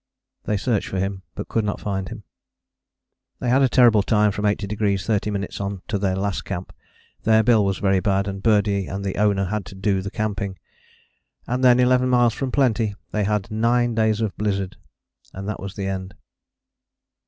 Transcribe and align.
They 0.45 0.57
searched 0.57 0.87
for 0.87 0.97
him 0.97 1.21
but 1.35 1.47
could 1.47 1.63
not 1.63 1.79
find 1.79 2.09
him. 2.09 2.23
They 3.37 3.49
had 3.49 3.61
a 3.61 3.69
terrible 3.69 4.01
time 4.01 4.31
from 4.31 4.45
80° 4.45 4.67
30´ 4.75 5.61
on 5.61 5.83
to 5.89 5.99
their 5.99 6.15
last 6.15 6.43
camp. 6.43 6.73
There 7.21 7.43
Bill 7.43 7.63
was 7.63 7.77
very 7.77 7.99
bad, 7.99 8.27
and 8.27 8.41
Birdie 8.41 8.87
and 8.87 9.05
the 9.05 9.15
Owner 9.17 9.45
had 9.45 9.63
to 9.67 9.75
do 9.75 10.01
the 10.01 10.09
camping. 10.09 10.57
And 11.45 11.63
then, 11.63 11.79
eleven 11.79 12.09
miles 12.09 12.33
from 12.33 12.51
plenty, 12.51 12.95
they 13.11 13.25
had 13.25 13.43
_nine 13.49 13.93
days 13.93 14.21
of 14.21 14.35
blizzard, 14.39 14.75
and 15.33 15.47
that 15.47 15.59
was 15.59 15.75
the 15.75 15.85
end. 15.85 16.15